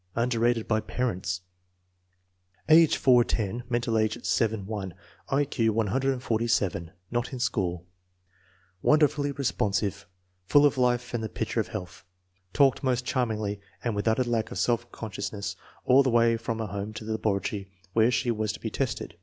Underrated 0.15 0.67
by 0.67 0.79
parents. 0.79 1.41
Age 2.67 2.97
4 2.97 3.23
10; 3.23 3.65
mental 3.69 3.99
age 3.99 4.25
7 4.25 4.65
1; 4.65 4.93
I 5.29 5.45
Q 5.45 5.73
147; 5.73 6.89
not 7.11 7.31
in 7.31 7.39
school. 7.39 7.85
Wonderfully 8.81 9.31
responsive. 9.31 10.07
Pull 10.49 10.65
of 10.65 10.79
life 10.79 11.13
and 11.13 11.23
the 11.23 11.29
picture 11.29 11.59
of 11.59 11.67
health. 11.67 12.03
Talked 12.51 12.81
most 12.81 13.05
charmingly 13.05 13.61
and 13.83 13.95
with 13.95 14.07
utter 14.07 14.23
lack 14.23 14.49
of 14.49 14.57
self 14.57 14.91
consciousness 14.91 15.55
all 15.85 16.01
the 16.01 16.09
way 16.09 16.35
from 16.35 16.57
her 16.57 16.65
home 16.65 16.93
to 16.93 17.05
the 17.05 17.11
laboratory 17.11 17.69
where 17.93 18.09
she 18.09 18.31
was 18.31 18.51
to 18.53 18.59
be 18.59 18.71
tested. 18.71 19.17